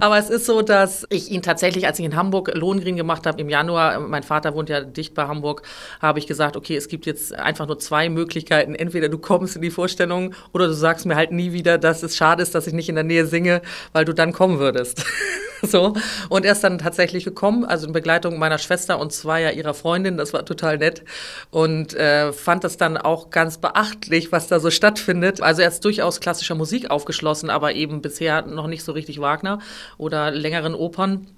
[0.00, 3.40] Aber es ist so, dass ich ihn tatsächlich, als ich in Hamburg Lohengrin gemacht habe
[3.40, 5.62] im Januar, mein Vater wohnt ja dicht bei Hamburg,
[6.00, 8.74] habe ich gesagt, okay, es gibt jetzt einfach nur zwei Möglichkeiten.
[8.74, 12.16] Entweder du kommst in die Vorstellung oder du sagst mir halt nie wieder, dass es
[12.16, 13.62] schade ist, dass ich nicht in der Nähe singe,
[13.92, 15.04] weil du dann kommen würdest.
[15.62, 15.94] so.
[16.28, 20.16] Und er ist dann tatsächlich gekommen, also in Begleitung meiner Schwester und zweier ihrer Freundin.
[20.16, 21.04] Das war total nett.
[21.50, 25.40] Und äh, fand das dann auch ganz beachtlich, was da so stattfindet.
[25.40, 29.58] Also er ist durchaus klassischer Musik aufgeschlossen, aber eben bisher noch nicht so richtig Wagner
[29.98, 31.28] oder längeren Opern.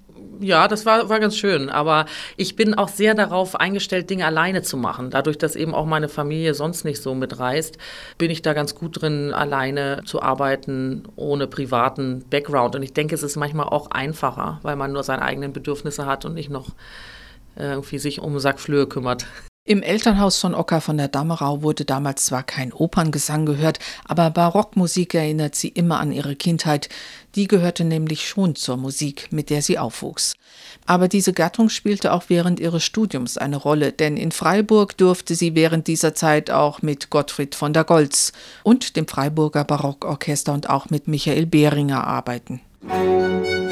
[0.41, 1.69] Ja, das war, war ganz schön.
[1.69, 5.09] Aber ich bin auch sehr darauf eingestellt, Dinge alleine zu machen.
[5.09, 7.77] Dadurch, dass eben auch meine Familie sonst nicht so mitreist,
[8.17, 12.75] bin ich da ganz gut drin, alleine zu arbeiten, ohne privaten Background.
[12.75, 16.25] Und ich denke, es ist manchmal auch einfacher, weil man nur seine eigenen Bedürfnisse hat
[16.25, 16.69] und nicht noch
[17.55, 19.25] irgendwie sich um Sackflöhe kümmert.
[19.65, 25.13] Im Elternhaus von Ocker von der Dammerau wurde damals zwar kein Operngesang gehört, aber Barockmusik
[25.13, 26.89] erinnert sie immer an ihre Kindheit.
[27.35, 30.33] Die gehörte nämlich schon zur Musik, mit der sie aufwuchs.
[30.87, 35.53] Aber diese Gattung spielte auch während ihres Studiums eine Rolle, denn in Freiburg durfte sie
[35.53, 38.31] während dieser Zeit auch mit Gottfried von der Goltz
[38.63, 42.61] und dem Freiburger Barockorchester und auch mit Michael Behringer arbeiten.
[42.81, 43.68] Musik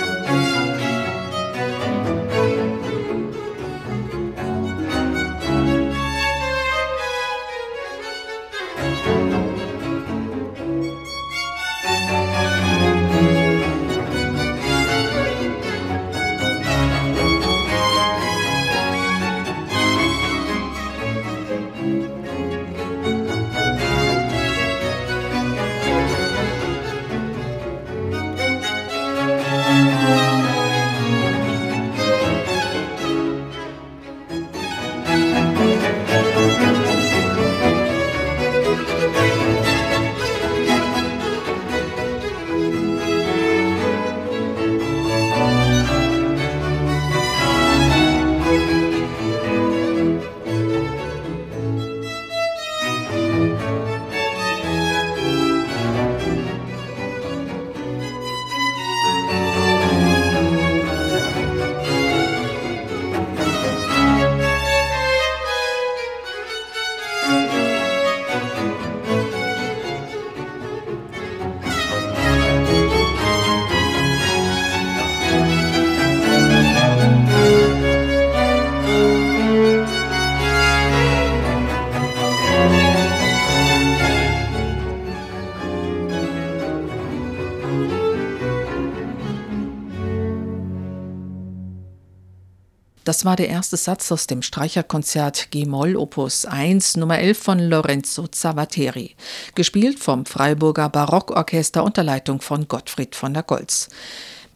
[93.08, 98.28] Das war der erste Satz aus dem Streicherkonzert G-Moll Opus 1 Nummer 11 von Lorenzo
[98.28, 99.16] Zavateri,
[99.56, 103.88] gespielt vom Freiburger Barockorchester unter Leitung von Gottfried von der Goltz.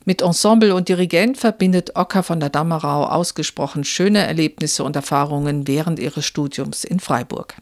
[0.03, 5.97] Mit Ensemble und Dirigent verbindet Ocker von der Dammerau ausgesprochen schöne Erlebnisse und Erfahrungen während
[5.97, 7.55] ihres Studiums in Freiburg.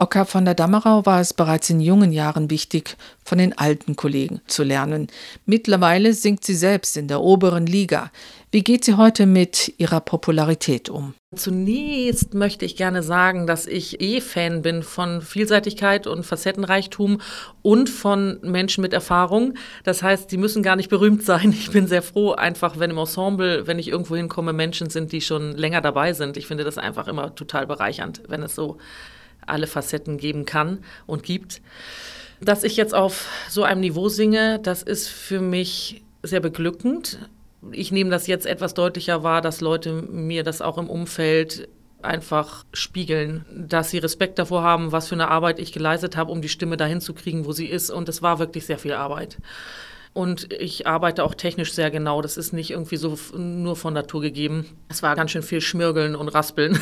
[0.00, 4.40] Oka von der Dammerau war es bereits in jungen Jahren wichtig, von den alten Kollegen
[4.46, 5.08] zu lernen.
[5.44, 8.12] Mittlerweile singt sie selbst in der oberen Liga.
[8.52, 11.14] Wie geht sie heute mit ihrer Popularität um?
[11.34, 17.20] Zunächst möchte ich gerne sagen, dass ich eh Fan bin von Vielseitigkeit und Facettenreichtum
[17.62, 19.54] und von Menschen mit Erfahrung.
[19.82, 21.50] Das heißt, die müssen gar nicht berühmt sein.
[21.50, 25.22] Ich bin sehr froh, einfach, wenn im Ensemble, wenn ich irgendwo hinkomme, Menschen sind, die
[25.22, 26.36] schon länger dabei sind.
[26.36, 28.78] Ich finde das einfach immer total bereichernd, wenn es so
[29.48, 31.60] alle Facetten geben kann und gibt.
[32.40, 37.18] Dass ich jetzt auf so einem Niveau singe, das ist für mich sehr beglückend
[37.72, 41.68] ich nehme das jetzt etwas deutlicher wahr, dass Leute mir das auch im Umfeld
[42.00, 46.40] einfach spiegeln, dass sie Respekt davor haben, was für eine Arbeit ich geleistet habe, um
[46.40, 47.90] die Stimme dahin zu kriegen, wo sie ist.
[47.90, 49.38] Und es war wirklich sehr viel Arbeit.
[50.12, 52.22] Und ich arbeite auch technisch sehr genau.
[52.22, 54.66] Das ist nicht irgendwie so nur von Natur gegeben.
[54.88, 56.78] Es war ganz schön viel Schmirgeln und Raspeln.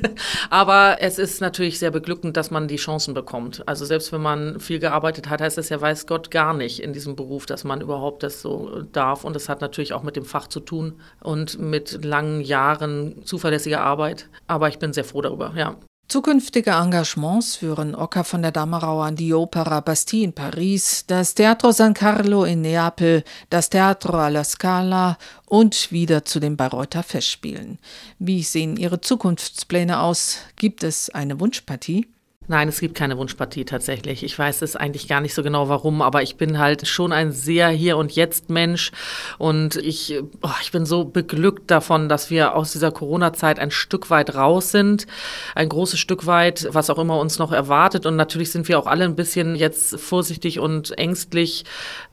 [0.50, 3.66] Aber es ist natürlich sehr beglückend, dass man die Chancen bekommt.
[3.66, 6.92] Also selbst wenn man viel gearbeitet hat, heißt das ja, weiß Gott gar nicht in
[6.92, 9.24] diesem Beruf, dass man überhaupt das so darf.
[9.24, 13.80] Und das hat natürlich auch mit dem Fach zu tun und mit langen Jahren zuverlässiger
[13.80, 14.28] Arbeit.
[14.46, 15.76] Aber ich bin sehr froh darüber, ja.
[16.08, 21.72] Zukünftige Engagements führen Ocker von der Dammerau an die Opera Bastille in Paris, das Teatro
[21.72, 27.80] San Carlo in Neapel, das Teatro alla Scala und wieder zu den Bayreuther Festspielen.
[28.20, 30.38] Wie sehen Ihre Zukunftspläne aus?
[30.54, 32.06] Gibt es eine Wunschpartie?
[32.48, 34.22] Nein, es gibt keine Wunschpartie tatsächlich.
[34.22, 37.32] Ich weiß es eigentlich gar nicht so genau warum, aber ich bin halt schon ein
[37.32, 38.92] sehr hier und jetzt Mensch
[39.38, 44.10] und ich, oh, ich bin so beglückt davon, dass wir aus dieser Corona-Zeit ein Stück
[44.10, 45.08] weit raus sind,
[45.56, 48.86] ein großes Stück weit, was auch immer uns noch erwartet und natürlich sind wir auch
[48.86, 51.64] alle ein bisschen jetzt vorsichtig und ängstlich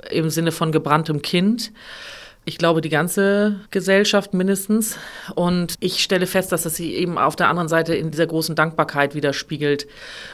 [0.10, 1.72] im Sinne von gebranntem Kind.
[2.46, 4.98] Ich glaube, die ganze Gesellschaft mindestens.
[5.36, 8.56] Und ich stelle fest, dass es sich eben auf der anderen Seite in dieser großen
[8.56, 9.88] Dankbarkeit widerspiegelt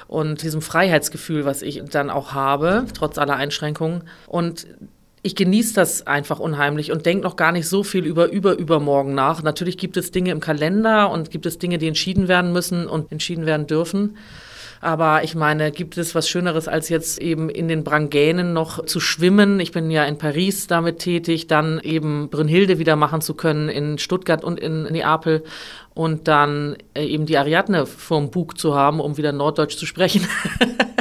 [0.08, 4.04] und diesem Freiheitsgefühl, was ich dann auch habe, trotz aller Einschränkungen.
[4.26, 4.66] Und
[5.22, 9.14] ich genieße das einfach unheimlich und denke noch gar nicht so viel über über übermorgen
[9.14, 9.44] nach.
[9.44, 13.12] Natürlich gibt es Dinge im Kalender und gibt es Dinge, die entschieden werden müssen und
[13.12, 14.18] entschieden werden dürfen.
[14.82, 19.00] Aber ich meine, gibt es was Schöneres, als jetzt eben in den Brangänen noch zu
[19.00, 19.60] schwimmen?
[19.60, 23.98] Ich bin ja in Paris damit tätig, dann eben Brünnhilde wieder machen zu können in
[23.98, 25.44] Stuttgart und in Neapel
[25.94, 30.26] und dann äh, eben die Ariadne vorm Bug zu haben, um wieder Norddeutsch zu sprechen.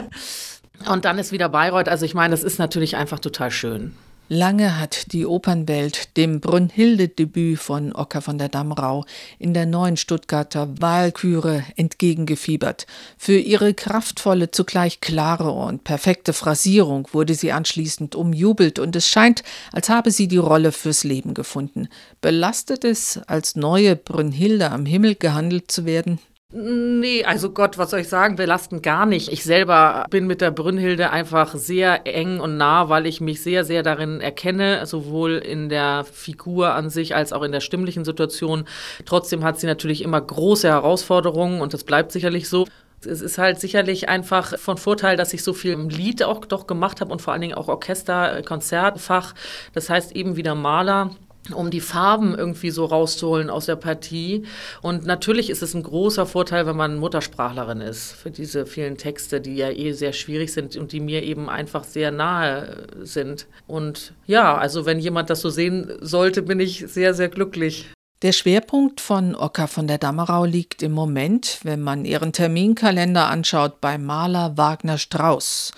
[0.90, 1.88] und dann ist wieder Bayreuth.
[1.88, 3.94] Also ich meine, das ist natürlich einfach total schön.
[4.30, 9.06] Lange hat die Opernwelt dem Brünnhilde-Debüt von Ocker von der Damrau
[9.38, 12.86] in der neuen Stuttgarter Wahlküre entgegengefiebert.
[13.16, 19.42] Für ihre kraftvolle, zugleich klare und perfekte Phrasierung wurde sie anschließend umjubelt und es scheint,
[19.72, 21.88] als habe sie die Rolle fürs Leben gefunden.
[22.20, 26.18] Belastet es, als neue Brünnhilde am Himmel gehandelt zu werden?
[26.50, 29.30] Nee, also Gott, was soll ich sagen, belastend gar nicht.
[29.30, 33.66] Ich selber bin mit der Brünnhilde einfach sehr eng und nah, weil ich mich sehr,
[33.66, 38.64] sehr darin erkenne, sowohl in der Figur an sich als auch in der stimmlichen Situation.
[39.04, 42.66] Trotzdem hat sie natürlich immer große Herausforderungen und das bleibt sicherlich so.
[43.04, 46.66] Es ist halt sicherlich einfach von Vorteil, dass ich so viel im Lied auch doch
[46.66, 49.34] gemacht habe und vor allen Dingen auch Orchester, Konzertfach.
[49.74, 51.10] Das heißt eben wieder Maler
[51.52, 54.44] um die Farben irgendwie so rauszuholen aus der Partie.
[54.82, 59.40] Und natürlich ist es ein großer Vorteil, wenn man Muttersprachlerin ist, für diese vielen Texte,
[59.40, 63.46] die ja eh sehr schwierig sind und die mir eben einfach sehr nahe sind.
[63.66, 67.88] Und ja, also wenn jemand das so sehen sollte, bin ich sehr, sehr glücklich.
[68.22, 73.80] Der Schwerpunkt von Ocker von der Dammerau liegt im Moment, wenn man ihren Terminkalender anschaut,
[73.80, 75.70] bei Maler Wagner Strauß.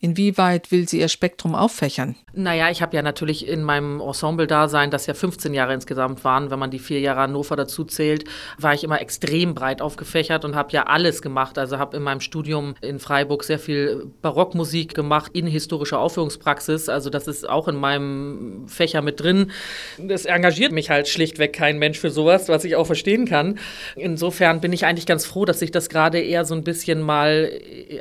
[0.00, 2.14] Inwieweit will sie ihr Spektrum auffächern?
[2.32, 6.58] Naja, ich habe ja natürlich in meinem Ensemble-Dasein, das ja 15 Jahre insgesamt waren, wenn
[6.58, 8.24] man die vier Jahre Hannover dazu zählt,
[8.58, 11.58] war ich immer extrem breit aufgefächert und habe ja alles gemacht.
[11.58, 16.88] Also habe in meinem Studium in Freiburg sehr viel Barockmusik gemacht, in historischer Aufführungspraxis.
[16.88, 19.50] Also das ist auch in meinem Fächer mit drin.
[19.98, 23.58] Das engagiert mich halt schlichtweg kein Mensch für sowas, was ich auch verstehen kann.
[23.96, 27.50] Insofern bin ich eigentlich ganz froh, dass ich das gerade eher so ein bisschen mal,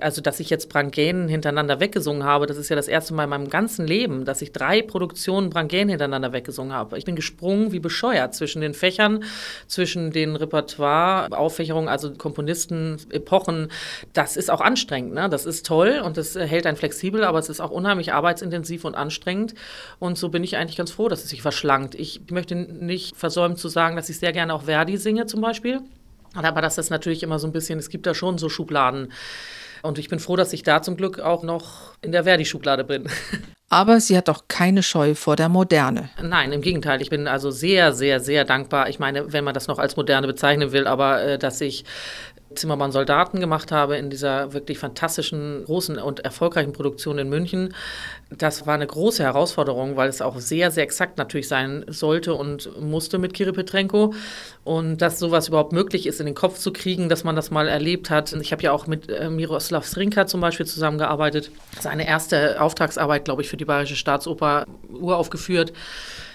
[0.01, 2.45] also dass ich jetzt Brangänen hintereinander weggesungen habe.
[2.45, 5.89] Das ist ja das erste Mal in meinem ganzen Leben dass ich drei Produktionen Brangäen
[5.89, 6.97] hintereinander weggesungen habe.
[6.97, 9.23] Ich bin gesprungen wie bescheuert zwischen den Fächern,
[9.67, 13.69] zwischen den Repertoire, Auffächerungen, also Komponisten, Epochen.
[14.13, 15.29] Das ist auch anstrengend, ne?
[15.29, 18.95] Das ist toll und das hält einen flexibel, aber es ist auch unheimlich arbeitsintensiv und
[18.95, 19.55] anstrengend.
[19.99, 21.95] Und so bin ich eigentlich ganz froh, dass es sich verschlankt.
[21.95, 25.81] Ich möchte nicht versäumen zu sagen, dass ich sehr gerne auch Verdi singe zum Beispiel.
[26.33, 29.11] Aber das ist natürlich immer so ein bisschen, es gibt da schon so Schubladen.
[29.88, 33.07] Und ich bin froh, dass ich da zum Glück auch noch in der Verdi-Schublade bin.
[33.69, 36.09] Aber sie hat auch keine Scheu vor der Moderne.
[36.21, 37.01] Nein, im Gegenteil.
[37.01, 38.88] Ich bin also sehr, sehr, sehr dankbar.
[38.89, 41.83] Ich meine, wenn man das noch als Moderne bezeichnen will, aber äh, dass ich
[42.55, 47.73] Zimmermann Soldaten gemacht habe in dieser wirklich fantastischen, großen und erfolgreichen Produktion in München.
[48.29, 52.81] Das war eine große Herausforderung, weil es auch sehr, sehr exakt natürlich sein sollte und
[52.81, 54.13] musste mit Kiri Petrenko.
[54.63, 57.67] Und dass sowas überhaupt möglich ist, in den Kopf zu kriegen, dass man das mal
[57.67, 58.33] erlebt hat.
[58.33, 61.51] Ich habe ja auch mit äh, Miroslav Srinka zum Beispiel zusammengearbeitet.
[61.79, 65.73] Seine erste Auftragsarbeit, glaube ich, für die Bayerische Staatsoper uraufgeführt.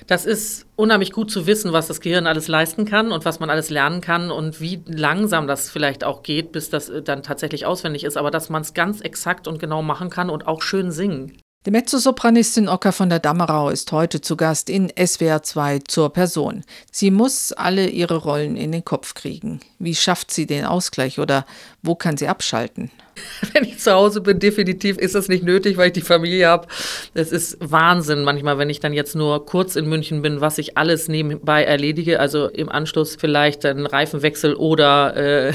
[0.06, 3.50] Das ist unheimlich gut zu wissen, was das Gehirn alles leisten kann und was man
[3.50, 7.66] alles lernen kann und wie langsam das vielleicht auch geht, bis das äh, dann tatsächlich
[7.66, 10.90] auswendig ist, aber dass man es ganz exakt und genau machen kann und auch schön
[10.90, 11.38] singen.
[11.64, 16.64] Die Mezzosopranistin Ocker von der Dammerau ist heute zu Gast in SWR 2 zur Person.
[16.90, 19.60] Sie muss alle ihre Rollen in den Kopf kriegen.
[19.78, 21.46] Wie schafft sie den Ausgleich oder
[21.80, 22.90] wo kann sie abschalten?
[23.52, 26.68] Wenn ich zu Hause bin, definitiv ist das nicht nötig, weil ich die Familie habe.
[27.14, 30.78] Es ist Wahnsinn manchmal, wenn ich dann jetzt nur kurz in München bin, was ich
[30.78, 32.20] alles nebenbei erledige.
[32.20, 35.52] Also im Anschluss vielleicht einen Reifenwechsel oder äh,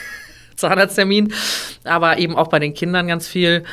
[0.56, 1.32] Zahnarzttermin,
[1.84, 3.64] aber eben auch bei den Kindern ganz viel.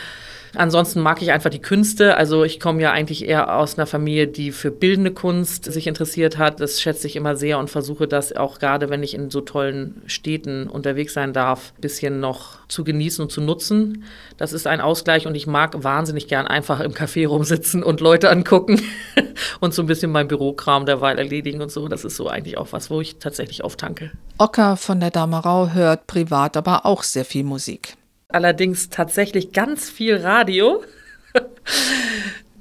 [0.56, 2.16] Ansonsten mag ich einfach die Künste.
[2.16, 6.38] Also ich komme ja eigentlich eher aus einer Familie, die für bildende Kunst sich interessiert
[6.38, 6.60] hat.
[6.60, 10.04] Das schätze ich immer sehr und versuche das auch gerade, wenn ich in so tollen
[10.06, 14.04] Städten unterwegs sein darf, ein bisschen noch zu genießen und zu nutzen.
[14.38, 18.30] Das ist ein Ausgleich und ich mag wahnsinnig gern einfach im Café rumsitzen und Leute
[18.30, 18.80] angucken
[19.60, 21.88] und so ein bisschen mein Bürokram derweil erledigen und so.
[21.88, 24.12] Das ist so eigentlich auch was, wo ich tatsächlich auftanke.
[24.38, 27.96] Ocker von der Damerau hört privat aber auch sehr viel Musik
[28.34, 30.84] allerdings tatsächlich ganz viel Radio.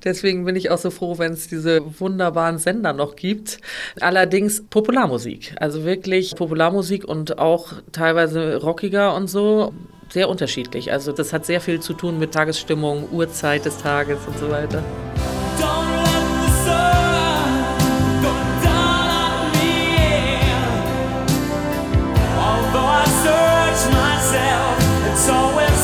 [0.04, 3.58] Deswegen bin ich auch so froh, wenn es diese wunderbaren Sender noch gibt.
[4.00, 9.72] Allerdings Popularmusik, also wirklich Popularmusik und auch teilweise rockiger und so.
[10.10, 10.92] Sehr unterschiedlich.
[10.92, 14.82] Also das hat sehr viel zu tun mit Tagesstimmung, Uhrzeit des Tages und so weiter.
[25.22, 25.81] it's always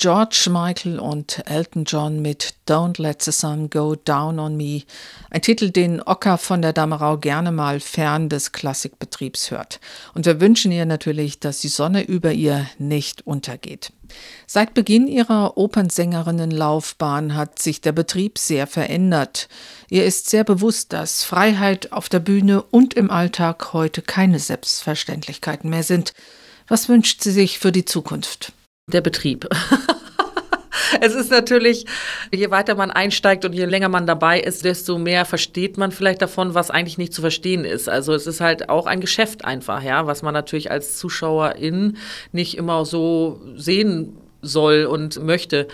[0.00, 4.84] George Michael und Elton John mit Don't Let the Sun Go Down on Me.
[5.28, 9.78] Ein Titel, den Ocker von der Damerau gerne mal fern des Klassikbetriebs hört.
[10.14, 13.92] Und wir wünschen ihr natürlich, dass die Sonne über ihr nicht untergeht.
[14.46, 19.50] Seit Beginn ihrer Opernsängerinnenlaufbahn hat sich der Betrieb sehr verändert.
[19.90, 25.68] Ihr ist sehr bewusst, dass Freiheit auf der Bühne und im Alltag heute keine Selbstverständlichkeiten
[25.68, 26.14] mehr sind.
[26.68, 28.54] Was wünscht sie sich für die Zukunft?
[28.92, 29.48] Der Betrieb.
[31.00, 31.86] es ist natürlich,
[32.32, 36.22] je weiter man einsteigt und je länger man dabei ist, desto mehr versteht man vielleicht
[36.22, 37.88] davon, was eigentlich nicht zu verstehen ist.
[37.88, 41.96] Also es ist halt auch ein Geschäft einfach, ja, was man natürlich als Zuschauerin
[42.32, 45.68] nicht immer so sehen soll und möchte.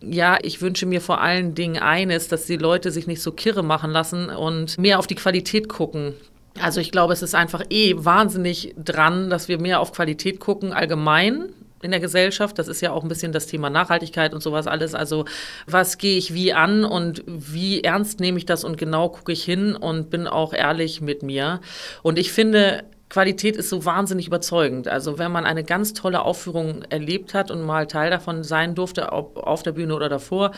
[0.00, 3.62] Ja, ich wünsche mir vor allen Dingen eines, dass die Leute sich nicht so kirre
[3.62, 6.14] machen lassen und mehr auf die Qualität gucken.
[6.60, 10.72] Also ich glaube, es ist einfach eh wahnsinnig dran, dass wir mehr auf Qualität gucken,
[10.72, 11.50] allgemein
[11.82, 12.58] in der Gesellschaft.
[12.58, 14.94] Das ist ja auch ein bisschen das Thema Nachhaltigkeit und sowas alles.
[14.94, 15.24] Also
[15.66, 19.44] was gehe ich wie an und wie ernst nehme ich das und genau gucke ich
[19.44, 21.60] hin und bin auch ehrlich mit mir.
[22.02, 24.88] Und ich finde, Qualität ist so wahnsinnig überzeugend.
[24.88, 29.12] Also wenn man eine ganz tolle Aufführung erlebt hat und mal Teil davon sein durfte,
[29.12, 30.50] ob auf der Bühne oder davor,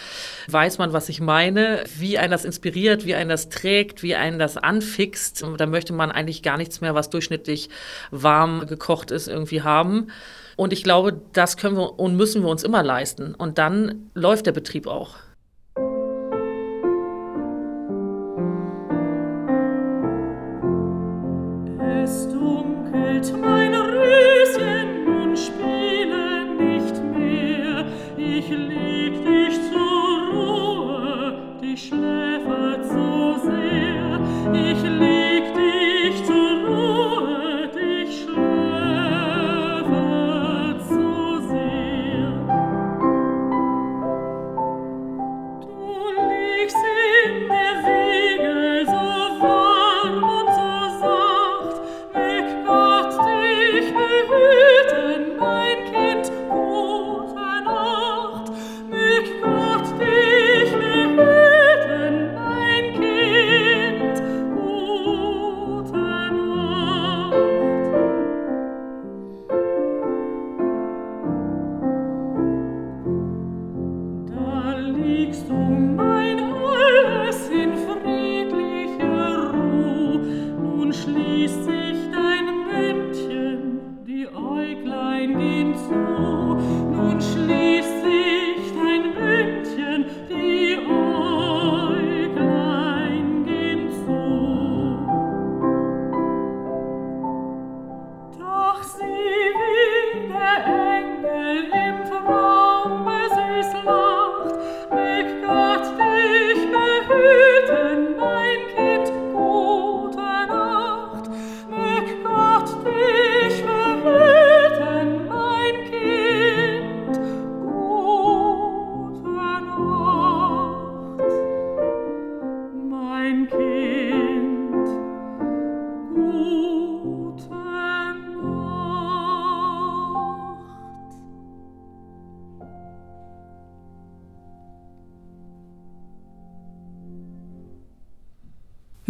[0.48, 4.38] weiß man, was ich meine, wie einen das inspiriert, wie einen das trägt, wie einen
[4.38, 5.44] das anfixt.
[5.58, 7.68] Da möchte man eigentlich gar nichts mehr, was durchschnittlich
[8.10, 10.08] warm gekocht ist, irgendwie haben.
[10.58, 13.32] Und ich glaube, das können wir und müssen wir uns immer leisten.
[13.32, 15.14] Und dann läuft der Betrieb auch.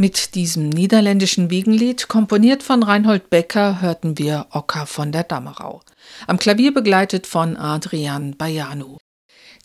[0.09, 5.83] Mit diesem niederländischen Wiegenlied, komponiert von Reinhold Becker, hörten wir Ocker von der Dammerau.
[6.27, 8.97] Am Klavier begleitet von Adrian Bayanu.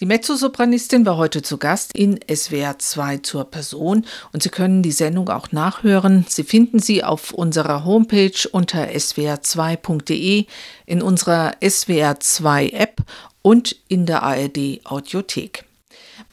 [0.01, 4.91] Die Mezzosopranistin war heute zu Gast in SWR 2 zur Person und Sie können die
[4.91, 6.25] Sendung auch nachhören.
[6.27, 10.47] Sie finden sie auf unserer Homepage unter swr2.de,
[10.85, 12.97] in unserer SWR 2 App
[13.41, 15.63] und in der ARD Audiothek.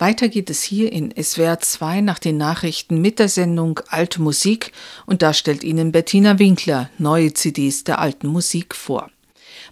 [0.01, 4.73] Weiter geht es hier in SWR 2 nach den Nachrichten mit der Sendung Alte Musik
[5.05, 9.11] und da stellt Ihnen Bettina Winkler neue CDs der alten Musik vor.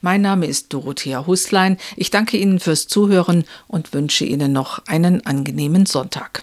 [0.03, 1.79] Mein Name ist Dorothea Huslein.
[1.97, 6.43] Ich danke Ihnen fürs Zuhören und wünsche Ihnen noch einen angenehmen Sonntag.